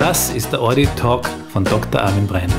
Das 0.00 0.34
ist 0.34 0.50
der 0.50 0.62
Audit 0.62 0.88
Talk 0.96 1.28
von 1.52 1.62
Dr. 1.62 2.00
Armin 2.00 2.26
Brein. 2.26 2.50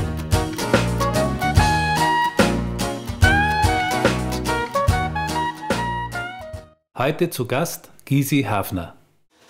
Heute 6.96 7.30
zu 7.30 7.48
Gast 7.48 7.90
Gysi 8.04 8.44
Hafner. 8.44 8.94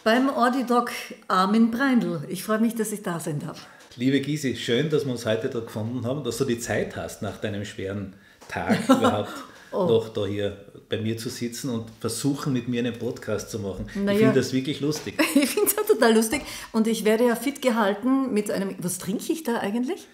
Beim 0.04 0.30
Audidoc 0.30 0.90
Armin 1.28 1.70
Breindl. 1.70 2.24
Ich 2.30 2.42
freue 2.44 2.60
mich, 2.60 2.74
dass 2.74 2.92
ich 2.92 3.02
da 3.02 3.20
sein 3.20 3.40
darf. 3.40 3.66
Liebe 3.96 4.22
Gysi, 4.22 4.56
schön, 4.56 4.88
dass 4.88 5.04
wir 5.04 5.12
uns 5.12 5.26
heute 5.26 5.50
da 5.50 5.60
gefunden 5.60 6.06
haben, 6.06 6.24
dass 6.24 6.38
du 6.38 6.46
die 6.46 6.58
Zeit 6.58 6.96
hast, 6.96 7.20
nach 7.20 7.36
deinem 7.36 7.66
schweren 7.66 8.14
Tag 8.48 8.78
überhaupt 8.88 9.34
oh. 9.70 9.84
noch 9.84 10.08
da 10.08 10.24
hier 10.24 10.56
bei 10.92 10.98
mir 10.98 11.16
zu 11.16 11.30
sitzen 11.30 11.70
und 11.70 11.86
versuchen, 12.00 12.52
mit 12.52 12.68
mir 12.68 12.80
einen 12.80 12.92
Podcast 12.92 13.50
zu 13.50 13.58
machen. 13.58 13.86
Naja, 13.94 14.12
ich 14.12 14.18
finde 14.18 14.40
das 14.40 14.52
wirklich 14.52 14.80
lustig. 14.80 15.14
ich 15.34 15.48
finde 15.48 15.68
es 15.68 15.74
total 15.74 16.14
lustig 16.14 16.42
und 16.72 16.86
ich 16.86 17.06
werde 17.06 17.26
ja 17.26 17.34
fit 17.34 17.62
gehalten 17.62 18.32
mit 18.34 18.50
einem. 18.50 18.76
Was 18.78 18.98
trinke 18.98 19.32
ich 19.32 19.42
da 19.42 19.58
eigentlich? 19.58 20.06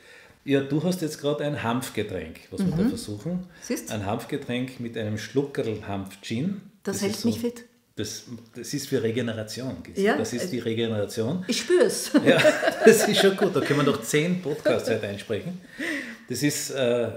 Ja, 0.45 0.61
du 0.61 0.81
hast 0.85 1.03
jetzt 1.03 1.21
gerade 1.21 1.45
ein 1.45 1.65
Hanfgetränk, 1.65 2.39
was 2.53 2.61
mhm. 2.61 2.67
wir 2.67 2.77
da 2.77 2.83
mhm. 2.85 2.89
versuchen. 2.91 3.47
Siehst? 3.61 3.91
Ein 3.91 4.07
Hanfgetränk 4.07 4.79
mit 4.79 4.97
einem 4.97 5.19
Schluckerl 5.19 5.83
Hanf-Gin. 5.87 6.61
Das, 6.85 6.99
das 6.99 7.03
hält 7.03 7.17
so, 7.17 7.29
mich 7.29 7.41
fit. 7.41 7.65
Das, 7.97 8.27
das 8.55 8.73
ist 8.73 8.87
für 8.87 9.03
Regeneration. 9.03 9.79
Ja, 9.97 10.17
das 10.17 10.33
ist 10.33 10.53
die 10.53 10.61
Regeneration. 10.61 11.45
Ich 11.49 11.59
spüre 11.59 11.87
es. 11.87 12.13
Ja, 12.25 12.41
das 12.85 13.09
ist 13.09 13.21
schon 13.21 13.37
gut. 13.37 13.57
Da 13.57 13.61
können 13.61 13.81
wir 13.81 13.87
noch 13.87 14.01
zehn 14.03 14.41
Podcasts 14.41 14.89
heute 14.89 15.09
einsprechen. 15.09 15.61
Das 16.29 16.45
ist, 16.45 16.71
äh, 16.71 17.11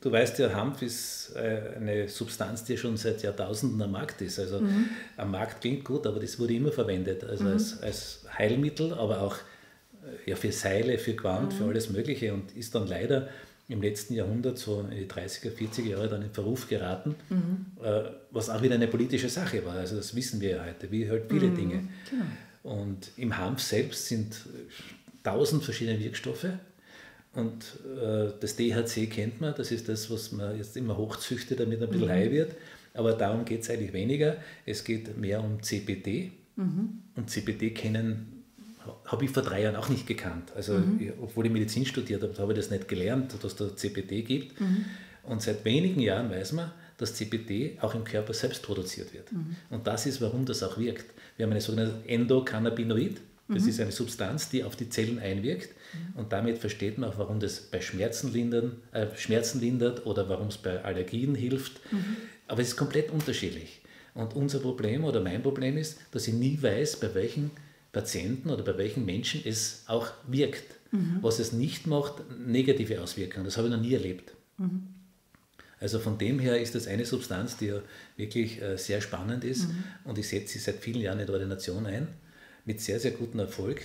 du 0.00 0.12
weißt 0.12 0.38
ja, 0.38 0.52
Hanf 0.54 0.82
ist 0.82 1.32
äh, 1.36 1.74
eine 1.76 2.08
Substanz, 2.08 2.64
die 2.64 2.76
schon 2.76 2.96
seit 2.96 3.22
Jahrtausenden 3.22 3.80
am 3.82 3.92
Markt 3.92 4.20
ist. 4.22 4.38
Also 4.38 4.60
mhm. 4.60 4.88
am 5.16 5.30
Markt 5.30 5.60
klingt 5.60 5.84
gut, 5.84 6.06
aber 6.06 6.20
das 6.20 6.38
wurde 6.38 6.54
immer 6.54 6.72
verwendet. 6.72 7.24
Also 7.24 7.44
mhm. 7.44 7.52
als, 7.52 7.82
als 7.82 8.20
Heilmittel, 8.36 8.92
aber 8.94 9.22
auch 9.22 9.36
ja, 10.26 10.36
für 10.36 10.52
Seile, 10.52 10.98
für 10.98 11.14
Quant, 11.14 11.52
mhm. 11.52 11.56
für 11.56 11.64
alles 11.64 11.90
Mögliche 11.90 12.32
und 12.32 12.56
ist 12.56 12.74
dann 12.74 12.86
leider 12.86 13.28
im 13.68 13.82
letzten 13.82 14.14
Jahrhundert, 14.14 14.58
so 14.58 14.80
in 14.90 14.96
die 14.96 15.06
30er, 15.06 15.50
40er 15.50 15.84
Jahre, 15.84 16.08
dann 16.08 16.22
in 16.22 16.30
Verruf 16.30 16.68
geraten, 16.68 17.14
mhm. 17.28 17.66
äh, 17.82 18.04
was 18.30 18.48
auch 18.48 18.62
wieder 18.62 18.76
eine 18.76 18.88
politische 18.88 19.28
Sache 19.28 19.64
war. 19.64 19.74
Also 19.74 19.96
das 19.96 20.14
wissen 20.14 20.40
wir 20.40 20.50
ja 20.50 20.64
heute, 20.64 20.90
wie 20.90 21.08
halt 21.08 21.24
viele 21.28 21.48
mhm. 21.48 21.56
Dinge. 21.56 21.88
Genau. 22.08 22.74
Und 22.74 23.10
im 23.16 23.36
Hanf 23.36 23.60
selbst 23.60 24.06
sind 24.06 24.36
tausend 25.22 25.64
verschiedene 25.64 26.00
Wirkstoffe. 26.00 26.46
Und 27.38 27.78
äh, 28.02 28.32
das 28.40 28.56
DHC 28.56 29.08
kennt 29.08 29.40
man, 29.40 29.54
das 29.56 29.70
ist 29.70 29.88
das, 29.88 30.10
was 30.10 30.32
man 30.32 30.56
jetzt 30.56 30.76
immer 30.76 30.96
hochzüchtet, 30.96 31.60
damit 31.60 31.80
ein 31.80 31.88
bisschen 31.88 32.08
mhm. 32.08 32.12
high 32.12 32.30
wird. 32.32 32.56
Aber 32.94 33.12
darum 33.12 33.44
geht 33.44 33.62
es 33.62 33.70
eigentlich 33.70 33.92
weniger. 33.92 34.38
Es 34.66 34.82
geht 34.82 35.16
mehr 35.16 35.42
um 35.42 35.62
CBD. 35.62 36.32
Mhm. 36.56 36.98
Und 37.14 37.30
CBD 37.30 37.70
kennen 37.70 38.42
habe 39.04 39.24
ich 39.24 39.30
vor 39.30 39.42
drei 39.42 39.62
Jahren 39.62 39.76
auch 39.76 39.88
nicht 39.88 40.06
gekannt. 40.06 40.50
Also, 40.56 40.74
mhm. 40.74 40.98
ich, 41.00 41.12
obwohl 41.20 41.46
ich 41.46 41.52
Medizin 41.52 41.86
studiert 41.86 42.22
habe, 42.22 42.36
habe 42.38 42.52
ich 42.52 42.58
das 42.58 42.70
nicht 42.70 42.88
gelernt, 42.88 43.32
dass 43.34 43.44
es 43.44 43.56
da 43.56 43.76
CBD 43.76 44.22
gibt. 44.22 44.60
Mhm. 44.60 44.86
Und 45.22 45.40
seit 45.40 45.64
wenigen 45.64 46.00
Jahren 46.00 46.30
weiß 46.30 46.52
man, 46.52 46.72
dass 46.96 47.14
CBD 47.14 47.78
auch 47.80 47.94
im 47.94 48.02
Körper 48.02 48.34
selbst 48.34 48.64
produziert 48.64 49.12
wird. 49.14 49.30
Mhm. 49.30 49.54
Und 49.70 49.86
das 49.86 50.06
ist, 50.06 50.20
warum 50.20 50.44
das 50.44 50.64
auch 50.64 50.76
wirkt. 50.78 51.06
Wir 51.36 51.46
haben 51.46 51.52
eine 51.52 51.60
sogenannte 51.60 52.08
Endokannabinoid. 52.08 53.20
Das 53.48 53.62
mhm. 53.62 53.68
ist 53.70 53.80
eine 53.80 53.92
Substanz, 53.92 54.50
die 54.50 54.62
auf 54.62 54.76
die 54.76 54.90
Zellen 54.90 55.18
einwirkt. 55.18 55.70
Mhm. 55.70 56.20
Und 56.20 56.32
damit 56.32 56.58
versteht 56.58 56.98
man 56.98 57.10
auch, 57.10 57.18
warum 57.18 57.40
das 57.40 57.60
bei 57.60 57.80
Schmerzen, 57.80 58.32
lindern, 58.32 58.76
äh, 58.92 59.06
Schmerzen 59.16 59.60
lindert 59.60 60.04
oder 60.06 60.28
warum 60.28 60.48
es 60.48 60.58
bei 60.58 60.84
Allergien 60.84 61.34
hilft. 61.34 61.80
Mhm. 61.92 62.16
Aber 62.46 62.60
es 62.60 62.68
ist 62.68 62.76
komplett 62.76 63.10
unterschiedlich. 63.10 63.80
Und 64.14 64.34
unser 64.34 64.58
Problem 64.58 65.04
oder 65.04 65.20
mein 65.20 65.42
Problem 65.42 65.78
ist, 65.78 65.98
dass 66.12 66.28
ich 66.28 66.34
nie 66.34 66.58
weiß, 66.60 67.00
bei 67.00 67.14
welchen 67.14 67.50
Patienten 67.92 68.50
oder 68.50 68.62
bei 68.62 68.76
welchen 68.76 69.04
Menschen 69.04 69.40
es 69.44 69.84
auch 69.86 70.08
wirkt. 70.26 70.74
Mhm. 70.90 71.18
Was 71.22 71.38
es 71.38 71.52
nicht 71.52 71.86
macht, 71.86 72.22
negative 72.38 73.00
Auswirkungen. 73.00 73.44
Das 73.44 73.56
habe 73.56 73.68
ich 73.68 73.74
noch 73.74 73.80
nie 73.80 73.94
erlebt. 73.94 74.32
Mhm. 74.58 74.88
Also 75.80 75.98
von 75.98 76.18
dem 76.18 76.38
her 76.38 76.60
ist 76.60 76.74
das 76.74 76.86
eine 76.86 77.04
Substanz, 77.04 77.56
die 77.56 77.66
ja 77.66 77.80
wirklich 78.16 78.60
äh, 78.60 78.76
sehr 78.76 79.00
spannend 79.00 79.44
ist 79.44 79.68
mhm. 79.68 79.84
und 80.04 80.18
ich 80.18 80.28
setze 80.28 80.54
sie 80.54 80.58
seit 80.58 80.76
vielen 80.76 81.00
Jahren 81.00 81.20
in 81.20 81.26
der 81.26 81.34
Ordination 81.34 81.86
ein, 81.86 82.08
mit 82.68 82.82
sehr, 82.82 83.00
sehr 83.00 83.12
gutem 83.12 83.40
Erfolg 83.40 83.80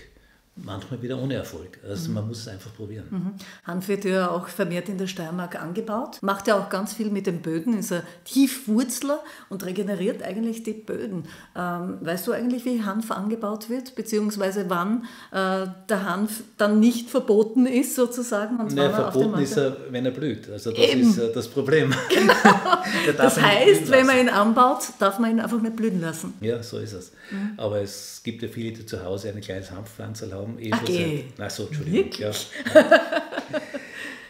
manchmal 0.55 1.01
wieder 1.01 1.17
ohne 1.17 1.33
Erfolg. 1.35 1.79
Also 1.87 2.09
mhm. 2.09 2.15
man 2.15 2.27
muss 2.27 2.41
es 2.41 2.47
einfach 2.47 2.73
probieren. 2.75 3.05
Mhm. 3.09 3.33
Hanf 3.65 3.87
wird 3.87 4.05
ja 4.05 4.29
auch 4.29 4.47
vermehrt 4.47 4.87
in 4.87 4.97
der 4.97 5.07
Steiermark 5.07 5.59
angebaut, 5.59 6.19
macht 6.21 6.47
ja 6.47 6.57
auch 6.57 6.69
ganz 6.69 6.93
viel 6.93 7.09
mit 7.09 7.25
den 7.25 7.41
Böden, 7.41 7.77
ist 7.77 7.91
ein 7.91 8.03
Tiefwurzler 8.25 9.19
und 9.49 9.65
regeneriert 9.65 10.21
eigentlich 10.21 10.61
die 10.63 10.73
Böden. 10.73 11.25
Ähm, 11.55 11.97
weißt 12.01 12.27
du 12.27 12.33
eigentlich, 12.33 12.65
wie 12.65 12.83
Hanf 12.83 13.09
angebaut 13.11 13.69
wird, 13.69 13.95
beziehungsweise 13.95 14.69
wann 14.69 15.05
äh, 15.31 15.67
der 15.89 16.05
Hanf 16.07 16.43
dann 16.57 16.79
nicht 16.79 17.09
verboten 17.09 17.65
ist 17.65 17.95
sozusagen? 17.95 18.59
Und 18.59 18.75
Nein, 18.75 18.91
verboten 18.91 19.39
ist 19.39 19.57
er, 19.57 19.75
wenn 19.89 20.05
er 20.05 20.11
blüht. 20.11 20.49
Also 20.49 20.71
das 20.71 20.79
Eben. 20.79 21.01
ist 21.01 21.17
äh, 21.17 21.33
das 21.33 21.47
Problem. 21.47 21.93
Genau. 22.13 22.33
das 23.17 23.41
heißt, 23.41 23.89
wenn 23.89 24.05
man 24.05 24.19
ihn 24.19 24.29
anbaut, 24.29 24.83
darf 24.99 25.17
man 25.17 25.31
ihn 25.31 25.39
einfach 25.39 25.61
nicht 25.61 25.75
blühen 25.75 25.99
lassen. 25.99 26.35
Ja, 26.41 26.61
so 26.61 26.77
ist 26.77 26.93
es. 26.93 27.11
Mhm. 27.31 27.53
Aber 27.57 27.81
es 27.81 28.21
gibt 28.23 28.43
ja 28.43 28.47
viele, 28.47 28.71
die 28.71 28.85
zu 28.85 29.03
Hause 29.03 29.29
eine 29.29 29.41
kleine 29.41 29.69
Hanfpflanze 29.69 30.31
haben 30.31 30.42
haben. 30.43 30.59
Eh 30.59 30.71
okay. 30.73 31.25
Seit, 31.37 31.51
so, 31.51 31.67
Entschuldigung. 31.67 32.09
Ja. 32.17 32.31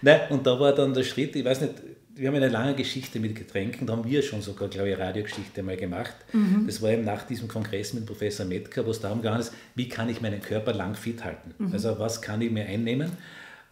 Nein, 0.02 0.22
und 0.30 0.46
da 0.46 0.60
war 0.60 0.74
dann 0.74 0.94
der 0.94 1.04
Schritt, 1.04 1.36
ich 1.36 1.46
weiß 1.46 1.62
nicht, 1.62 1.74
wir 2.16 2.28
haben 2.28 2.36
eine 2.36 2.50
lange 2.50 2.76
Geschichte 2.76 3.20
mit 3.20 3.36
Getränken, 3.36 3.88
da 3.88 3.94
haben 3.94 4.06
wir 4.06 4.22
schon 4.22 4.42
sogar, 4.42 4.70
glaube 4.70 4.90
ich, 4.90 4.96
eine 4.96 5.06
Radiogeschichte 5.06 5.64
mal 5.64 5.78
gemacht. 5.78 6.16
Mhm. 6.32 6.66
Das 6.68 6.82
war 6.82 6.92
eben 6.92 7.04
nach 7.04 7.24
diesem 7.24 7.48
Kongress 7.48 7.94
mit 7.94 8.06
Professor 8.06 8.46
Metka, 8.46 8.86
wo 8.86 8.92
es 8.92 9.00
darum 9.00 9.22
gegangen 9.22 9.40
ist, 9.40 9.54
wie 9.76 9.90
kann 9.90 10.10
ich 10.10 10.22
meinen 10.22 10.42
Körper 10.42 10.74
lang 10.74 10.96
fit 10.96 11.24
halten? 11.24 11.56
Mhm. 11.58 11.74
Also 11.74 11.98
was 11.98 12.22
kann 12.22 12.42
ich 12.42 12.52
mir 12.52 12.66
einnehmen? 12.66 13.12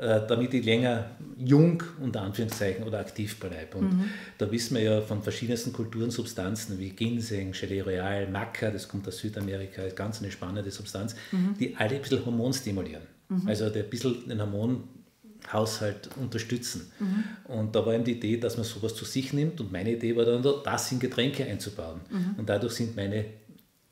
Äh, 0.01 0.25
damit 0.27 0.51
ich 0.55 0.65
länger 0.65 1.11
jung, 1.37 1.83
unter 1.99 2.23
Anführungszeichen, 2.23 2.85
oder 2.85 3.01
aktiv 3.01 3.39
bleibe. 3.39 3.77
Und 3.77 3.93
mhm. 3.93 4.09
da 4.39 4.51
wissen 4.51 4.75
wir 4.75 4.81
ja 4.81 5.01
von 5.01 5.21
verschiedensten 5.21 5.73
Kulturen 5.73 6.09
Substanzen 6.09 6.79
wie 6.79 6.89
Ginseng, 6.89 7.51
Gelee 7.51 7.81
Royal, 7.81 8.27
Maca, 8.27 8.71
das 8.71 8.87
kommt 8.87 9.07
aus 9.07 9.19
Südamerika, 9.19 9.83
ist 9.83 9.95
ganz 9.95 10.19
eine 10.19 10.31
spannende 10.31 10.71
Substanz, 10.71 11.13
mhm. 11.31 11.53
die 11.59 11.75
alle 11.75 11.97
ein 11.97 12.01
bisschen 12.01 12.25
Hormon 12.25 12.51
stimulieren. 12.51 13.03
Mhm. 13.29 13.47
Also 13.47 13.65
ein 13.65 13.89
bisschen 13.91 14.27
den 14.27 14.41
Hormonhaushalt 14.41 16.09
unterstützen. 16.19 16.91
Mhm. 16.97 17.53
Und 17.53 17.75
da 17.75 17.85
war 17.85 17.93
eben 17.93 18.03
die 18.03 18.13
Idee, 18.13 18.37
dass 18.37 18.57
man 18.57 18.65
sowas 18.65 18.95
zu 18.95 19.05
sich 19.05 19.33
nimmt 19.33 19.61
und 19.61 19.71
meine 19.71 19.91
Idee 19.91 20.15
war 20.15 20.25
dann, 20.25 20.43
das 20.63 20.91
in 20.91 20.97
Getränke 20.97 21.45
einzubauen. 21.45 22.01
Mhm. 22.09 22.35
Und 22.39 22.49
dadurch 22.49 22.73
sind 22.73 22.95
meine 22.95 23.25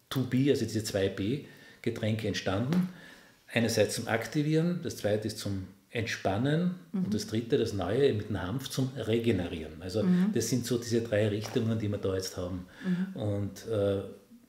2B, 0.09 0.49
also 0.49 0.65
diese 0.65 0.79
2B 0.79 1.41
Getränke 1.83 2.27
entstanden. 2.27 2.89
Einerseits 3.53 3.93
zum 3.93 4.07
Aktivieren, 4.07 4.79
das 4.81 4.97
zweite 4.97 5.27
ist 5.27 5.37
zum 5.37 5.67
Entspannen 5.91 6.75
mhm. 6.91 7.05
und 7.05 7.13
das 7.13 7.27
dritte, 7.27 7.57
das 7.57 7.73
Neue 7.73 8.13
mit 8.13 8.29
dem 8.29 8.41
Hanf 8.41 8.69
zum 8.69 8.91
Regenerieren. 8.95 9.81
Also 9.81 10.03
mhm. 10.03 10.31
das 10.33 10.49
sind 10.49 10.65
so 10.65 10.77
diese 10.77 11.01
drei 11.01 11.27
Richtungen, 11.27 11.79
die 11.79 11.89
wir 11.89 11.97
da 11.97 12.13
jetzt 12.13 12.37
haben. 12.37 12.67
Mhm. 12.85 13.19
Und 13.19 13.67
äh, 13.67 14.01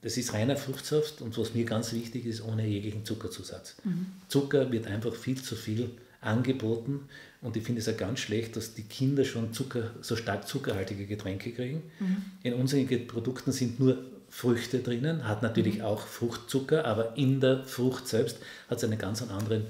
das 0.02 0.16
ist 0.16 0.32
reiner 0.34 0.56
Fruchtsaft 0.56 1.20
und 1.22 1.36
was 1.38 1.54
mir 1.54 1.64
ganz 1.64 1.92
wichtig 1.92 2.26
ist, 2.26 2.42
ohne 2.42 2.66
jeglichen 2.66 3.04
Zuckerzusatz. 3.04 3.76
Mhm. 3.84 4.06
Zucker 4.28 4.70
wird 4.70 4.86
einfach 4.86 5.14
viel 5.14 5.40
zu 5.40 5.56
viel 5.56 5.90
angeboten 6.20 7.08
und 7.40 7.56
ich 7.56 7.64
finde 7.64 7.80
es 7.80 7.86
ja 7.86 7.92
ganz 7.94 8.20
schlecht, 8.20 8.56
dass 8.56 8.74
die 8.74 8.82
Kinder 8.82 9.24
schon 9.24 9.54
Zucker, 9.54 9.90
so 10.02 10.16
stark 10.16 10.46
zuckerhaltige 10.46 11.06
Getränke 11.06 11.52
kriegen. 11.52 11.82
Mhm. 12.00 12.16
In 12.42 12.54
unseren 12.54 12.86
Produkten 13.06 13.52
sind 13.52 13.80
nur 13.80 13.98
Früchte 14.28 14.80
drinnen, 14.80 15.26
hat 15.26 15.42
natürlich 15.42 15.78
mhm. 15.78 15.84
auch 15.84 16.06
Fruchtzucker, 16.06 16.84
aber 16.84 17.16
in 17.16 17.40
der 17.40 17.64
Frucht 17.64 18.06
selbst 18.08 18.38
hat 18.68 18.78
es 18.78 18.84
einen 18.84 18.98
ganz 18.98 19.22
anderen 19.22 19.66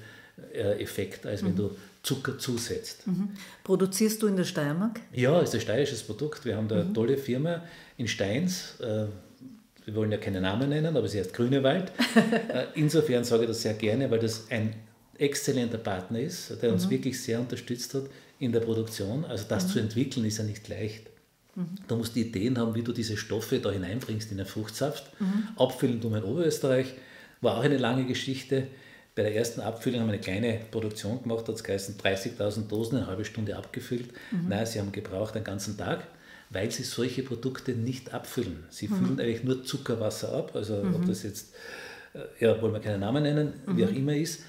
Effekt, 0.52 1.26
als 1.26 1.42
wenn 1.42 1.52
mhm. 1.52 1.56
du 1.56 1.76
Zucker 2.02 2.38
zusetzt. 2.38 3.06
Mhm. 3.06 3.30
Produzierst 3.62 4.22
du 4.22 4.26
in 4.26 4.36
der 4.36 4.44
Steiermark? 4.44 5.00
Ja, 5.12 5.40
ist 5.40 5.54
ein 5.54 5.60
steirisches 5.60 6.02
Produkt. 6.02 6.44
Wir 6.44 6.56
haben 6.56 6.68
da 6.68 6.76
eine 6.76 6.84
mhm. 6.84 6.94
tolle 6.94 7.18
Firma 7.18 7.62
in 7.98 8.08
Steins. 8.08 8.80
Äh, 8.80 9.06
wir 9.84 9.94
wollen 9.94 10.12
ja 10.12 10.18
keine 10.18 10.40
Namen 10.40 10.70
nennen, 10.70 10.96
aber 10.96 11.08
sie 11.08 11.18
heißt 11.18 11.34
Grünewald. 11.34 11.92
Äh, 12.50 12.66
insofern 12.74 13.22
sage 13.22 13.42
ich 13.42 13.48
das 13.48 13.62
sehr 13.62 13.74
gerne, 13.74 14.10
weil 14.10 14.18
das 14.18 14.50
ein 14.50 14.74
exzellenter 15.16 15.78
Partner 15.78 16.20
ist, 16.20 16.60
der 16.62 16.72
uns 16.72 16.86
mhm. 16.86 16.90
wirklich 16.90 17.20
sehr 17.20 17.38
unterstützt 17.38 17.94
hat 17.94 18.04
in 18.38 18.50
der 18.50 18.60
Produktion. 18.60 19.24
Also 19.24 19.44
das 19.48 19.66
mhm. 19.66 19.68
zu 19.68 19.78
entwickeln 19.78 20.26
ist 20.26 20.38
ja 20.38 20.44
nicht 20.44 20.66
leicht. 20.68 21.10
Da 21.88 21.96
musst 21.96 22.16
du 22.16 22.20
Ideen 22.20 22.58
haben, 22.58 22.74
wie 22.74 22.82
du 22.82 22.92
diese 22.92 23.16
Stoffe 23.16 23.58
da 23.58 23.70
hineinbringst 23.70 24.30
in 24.30 24.38
den 24.38 24.46
Fruchtsaft. 24.46 25.10
Mhm. 25.20 25.48
Abfüllen 25.56 26.00
tun 26.00 26.12
wir 26.12 26.18
in 26.18 26.24
Oberösterreich, 26.24 26.94
war 27.40 27.58
auch 27.58 27.64
eine 27.64 27.76
lange 27.76 28.04
Geschichte. 28.04 28.68
Bei 29.14 29.22
der 29.22 29.34
ersten 29.34 29.60
Abfüllung 29.60 30.00
haben 30.00 30.08
wir 30.08 30.14
eine 30.14 30.22
kleine 30.22 30.60
Produktion 30.70 31.22
gemacht, 31.22 31.48
hat 31.48 31.56
es 31.56 31.64
geheißen 31.64 31.96
30.000 31.98 32.68
Dosen, 32.68 32.98
eine 32.98 33.06
halbe 33.06 33.24
Stunde 33.24 33.56
abgefüllt. 33.56 34.12
Mhm. 34.30 34.48
Nein, 34.48 34.66
sie 34.66 34.78
haben 34.78 34.92
gebraucht 34.92 35.34
einen 35.34 35.44
ganzen 35.44 35.76
Tag, 35.76 36.06
weil 36.50 36.70
sie 36.70 36.84
solche 36.84 37.22
Produkte 37.22 37.72
nicht 37.72 38.14
abfüllen. 38.14 38.64
Sie 38.70 38.88
mhm. 38.88 38.96
füllen 38.96 39.20
eigentlich 39.20 39.44
nur 39.44 39.64
Zuckerwasser 39.64 40.32
ab, 40.32 40.52
also 40.54 40.82
mhm. 40.82 40.94
ob 40.94 41.06
das 41.06 41.24
jetzt, 41.24 41.54
äh, 42.14 42.44
ja, 42.44 42.62
wollen 42.62 42.72
wir 42.72 42.80
keinen 42.80 43.00
Namen 43.00 43.22
nennen, 43.24 43.54
wie 43.66 43.84
auch 43.84 43.90
mhm. 43.90 43.96
immer 43.96 44.14
ist. 44.14 44.42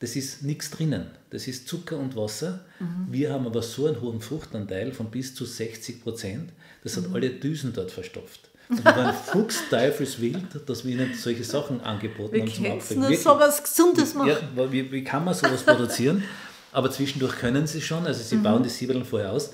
Das 0.00 0.16
ist 0.16 0.42
nichts 0.42 0.70
drinnen. 0.70 1.10
Das 1.28 1.46
ist 1.46 1.68
Zucker 1.68 1.98
und 1.98 2.16
Wasser. 2.16 2.64
Mhm. 2.80 3.06
Wir 3.10 3.32
haben 3.32 3.46
aber 3.46 3.62
so 3.62 3.86
einen 3.86 4.00
hohen 4.00 4.20
Fruchtanteil 4.20 4.92
von 4.92 5.10
bis 5.10 5.34
zu 5.34 5.44
60 5.44 6.02
Prozent. 6.02 6.50
Das 6.82 6.96
hat 6.96 7.08
mhm. 7.08 7.14
alle 7.14 7.30
Düsen 7.30 7.72
dort 7.74 7.90
verstopft. 7.90 8.49
Und 8.70 8.84
wir 8.84 8.96
waren 8.96 9.14
fuchsteufelswild, 9.14 10.68
dass 10.68 10.84
wir 10.84 10.92
ihnen 10.92 11.12
solche 11.14 11.44
Sachen 11.44 11.80
angeboten 11.80 12.34
wir 12.34 12.70
haben 12.70 12.80
zum 12.80 13.00
nur 13.00 13.14
so 13.14 13.30
was 13.30 13.62
Gesundes 13.62 14.14
machen. 14.14 14.30
Ja, 14.56 14.72
wie, 14.72 14.90
wie 14.92 15.04
kann 15.04 15.24
man 15.24 15.34
sowas 15.34 15.62
produzieren? 15.62 16.22
Aber 16.72 16.90
zwischendurch 16.90 17.36
können 17.36 17.66
sie 17.66 17.80
schon, 17.80 18.06
also 18.06 18.22
sie 18.22 18.36
mhm. 18.36 18.42
bauen 18.44 18.62
die 18.62 18.68
Siebeln 18.68 19.04
vorher 19.04 19.32
aus. 19.32 19.52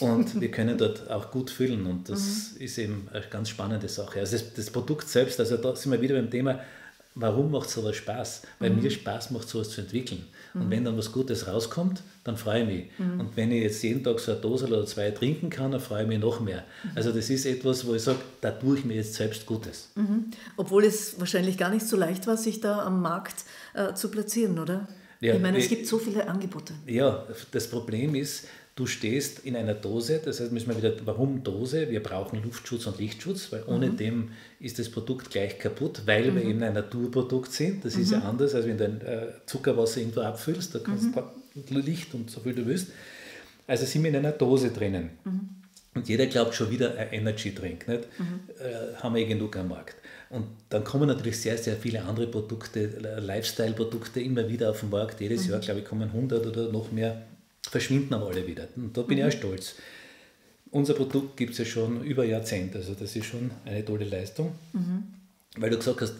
Und 0.00 0.40
wir 0.40 0.50
können 0.50 0.78
dort 0.78 1.10
auch 1.10 1.30
gut 1.30 1.50
füllen 1.50 1.86
und 1.86 2.08
das 2.08 2.54
mhm. 2.54 2.62
ist 2.62 2.78
eben 2.78 3.08
eine 3.12 3.24
ganz 3.28 3.50
spannende 3.50 3.88
Sache. 3.88 4.20
Also 4.20 4.36
das, 4.36 4.54
das, 4.54 4.70
Produkt 4.70 5.08
selbst, 5.08 5.38
also 5.38 5.58
da 5.58 5.76
sind 5.76 5.92
wir 5.92 6.00
wieder 6.00 6.14
beim 6.14 6.30
Thema, 6.30 6.60
warum 7.14 7.50
macht 7.50 7.70
sowas 7.70 7.96
Spaß? 7.96 8.42
Weil 8.58 8.70
mhm. 8.70 8.82
mir 8.82 8.90
Spaß 8.90 9.30
macht, 9.30 9.48
sowas 9.48 9.70
zu 9.70 9.80
entwickeln. 9.80 10.24
Und 10.52 10.66
mhm. 10.66 10.70
wenn 10.70 10.84
dann 10.84 10.98
was 10.98 11.12
Gutes 11.12 11.46
rauskommt, 11.46 12.02
dann 12.24 12.36
freue 12.36 12.62
ich 12.62 12.66
mich. 12.66 12.84
Mhm. 12.98 13.20
Und 13.20 13.36
wenn 13.36 13.52
ich 13.52 13.62
jetzt 13.62 13.82
jeden 13.82 14.02
Tag 14.02 14.18
so 14.18 14.32
eine 14.32 14.40
Dose 14.40 14.66
oder 14.66 14.84
zwei 14.86 15.10
trinken 15.10 15.50
kann, 15.50 15.72
dann 15.72 15.80
freue 15.80 16.02
ich 16.02 16.08
mich 16.08 16.18
noch 16.18 16.40
mehr. 16.40 16.64
Mhm. 16.82 16.90
Also 16.94 17.12
das 17.12 17.30
ist 17.30 17.46
etwas, 17.46 17.86
wo 17.86 17.94
ich 17.94 18.02
sage, 18.02 18.18
da 18.40 18.50
tue 18.50 18.78
ich 18.78 18.84
mir 18.84 18.94
jetzt 18.94 19.14
selbst 19.14 19.46
Gutes. 19.46 19.90
Mhm. 19.94 20.30
Obwohl 20.56 20.84
es 20.84 21.18
wahrscheinlich 21.18 21.56
gar 21.56 21.70
nicht 21.70 21.86
so 21.86 21.96
leicht 21.96 22.26
war, 22.26 22.36
sich 22.36 22.60
da 22.60 22.84
am 22.84 23.00
Markt 23.00 23.44
äh, 23.74 23.94
zu 23.94 24.10
platzieren, 24.10 24.58
oder? 24.58 24.88
Ja, 25.20 25.34
ich 25.34 25.40
meine, 25.40 25.58
es 25.58 25.68
gibt 25.68 25.86
so 25.86 25.98
viele 25.98 26.28
Angebote. 26.28 26.74
Ja, 26.86 27.26
das 27.50 27.68
Problem 27.68 28.14
ist, 28.14 28.46
Du 28.76 28.86
stehst 28.86 29.40
in 29.40 29.54
einer 29.54 29.74
Dose, 29.74 30.20
das 30.24 30.40
heißt, 30.40 30.50
müssen 30.50 30.68
wir 30.68 30.76
wieder, 30.76 30.94
warum 31.04 31.44
Dose? 31.44 31.90
Wir 31.90 32.02
brauchen 32.02 32.42
Luftschutz 32.42 32.86
und 32.88 32.98
Lichtschutz, 32.98 33.52
weil 33.52 33.62
ohne 33.68 33.90
mhm. 33.90 33.96
dem 33.96 34.28
ist 34.58 34.80
das 34.80 34.88
Produkt 34.88 35.30
gleich 35.30 35.60
kaputt, 35.60 36.02
weil 36.06 36.32
mhm. 36.32 36.36
wir 36.36 36.44
eben 36.44 36.62
ein 36.64 36.74
Naturprodukt 36.74 37.52
sind. 37.52 37.84
Das 37.84 37.94
mhm. 37.94 38.02
ist 38.02 38.10
ja 38.10 38.18
mhm. 38.18 38.26
anders, 38.26 38.52
als 38.54 38.66
wenn 38.66 38.76
du 38.76 38.84
ein 38.84 39.00
äh, 39.02 39.26
Zuckerwasser 39.46 40.00
irgendwo 40.00 40.22
abfüllst, 40.22 40.74
da 40.74 40.80
kannst 40.80 41.14
du 41.14 41.20
mhm. 41.20 41.80
Licht 41.82 42.14
und 42.14 42.28
so 42.32 42.40
viel 42.40 42.52
du 42.54 42.66
willst. 42.66 42.88
Also 43.68 43.86
sind 43.86 44.02
wir 44.02 44.10
in 44.10 44.16
einer 44.16 44.32
Dose 44.32 44.70
drinnen. 44.70 45.10
Und 45.94 46.08
jeder 46.08 46.26
glaubt 46.26 46.54
schon 46.54 46.68
wieder 46.72 46.96
ein 46.98 47.12
Energy 47.12 47.54
Drink, 47.54 47.86
nicht? 47.86 48.04
Äh, 48.58 48.96
haben 49.00 49.14
wir 49.14 49.22
eh 49.22 49.26
genug 49.26 49.56
am 49.56 49.68
Markt. 49.68 49.94
Und 50.30 50.46
dann 50.68 50.82
kommen 50.82 51.06
natürlich 51.06 51.40
sehr, 51.40 51.56
sehr 51.56 51.76
viele 51.76 52.02
andere 52.02 52.26
Produkte, 52.26 52.86
Lifestyle-Produkte 53.20 54.20
immer 54.20 54.48
wieder 54.48 54.70
auf 54.70 54.80
den 54.80 54.90
Markt. 54.90 55.20
Jedes 55.20 55.46
Jahr, 55.46 55.60
glaube 55.60 55.80
ich, 55.80 55.86
kommen 55.86 56.10
100 56.10 56.44
oder 56.44 56.72
noch 56.72 56.90
mehr 56.90 57.22
verschwinden 57.68 58.14
aber 58.14 58.28
alle 58.28 58.46
wieder. 58.46 58.68
Und 58.76 58.96
da 58.96 59.02
bin 59.02 59.18
mhm. 59.18 59.26
ich 59.26 59.34
auch 59.34 59.38
stolz. 59.38 59.74
Unser 60.70 60.94
Produkt 60.94 61.36
gibt 61.36 61.52
es 61.52 61.58
ja 61.58 61.64
schon 61.64 62.02
über 62.02 62.24
Jahrzehnte, 62.24 62.78
also 62.78 62.94
das 62.94 63.14
ist 63.14 63.26
schon 63.26 63.50
eine 63.64 63.84
tolle 63.84 64.04
Leistung. 64.04 64.52
Mhm. 64.72 65.04
Weil 65.56 65.70
du 65.70 65.76
gesagt 65.76 66.00
hast, 66.00 66.14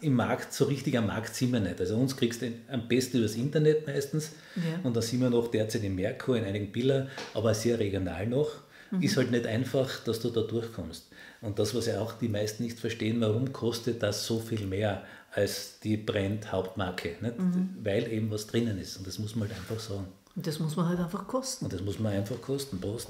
im 0.00 0.14
Markt, 0.14 0.52
so 0.52 0.64
richtig 0.64 0.96
am 0.96 1.06
Markt 1.06 1.34
sind 1.34 1.52
wir 1.52 1.60
nicht. 1.60 1.80
Also 1.80 1.96
uns 1.96 2.16
kriegst 2.16 2.42
du 2.42 2.52
am 2.68 2.88
besten 2.88 3.18
übers 3.18 3.34
Internet 3.34 3.86
meistens 3.86 4.32
ja. 4.56 4.80
und 4.82 4.96
da 4.96 5.02
sind 5.02 5.20
wir 5.20 5.30
noch 5.30 5.48
derzeit 5.48 5.84
in 5.84 5.94
Merkur, 5.94 6.36
in 6.36 6.44
einigen 6.44 6.72
Biller, 6.72 7.08
aber 7.34 7.54
sehr 7.54 7.78
regional 7.78 8.26
noch. 8.26 8.50
Mhm. 8.90 9.02
Ist 9.02 9.16
halt 9.16 9.30
nicht 9.30 9.46
einfach, 9.46 10.02
dass 10.04 10.20
du 10.20 10.30
da 10.30 10.42
durchkommst. 10.42 11.08
Und 11.40 11.58
das, 11.58 11.74
was 11.74 11.86
ja 11.86 12.00
auch 12.00 12.12
die 12.12 12.28
meisten 12.28 12.64
nicht 12.64 12.78
verstehen, 12.78 13.20
warum 13.20 13.52
kostet 13.52 14.02
das 14.02 14.26
so 14.26 14.40
viel 14.40 14.66
mehr 14.66 15.04
als 15.32 15.78
die 15.80 15.96
Brand-Hauptmarke? 15.96 17.16
Mhm. 17.20 17.76
Weil 17.82 18.12
eben 18.12 18.30
was 18.30 18.46
drinnen 18.46 18.78
ist 18.78 18.96
und 18.96 19.06
das 19.06 19.18
muss 19.18 19.36
man 19.36 19.48
halt 19.48 19.58
einfach 19.58 19.80
sagen. 19.80 20.06
Das 20.36 20.58
muss 20.58 20.76
man 20.76 20.88
halt 20.88 21.00
einfach 21.00 21.26
kosten. 21.26 21.66
Und 21.66 21.72
das 21.72 21.82
muss 21.82 21.98
man 21.98 22.12
einfach 22.12 22.40
kosten. 22.40 22.80
Prost. 22.80 23.08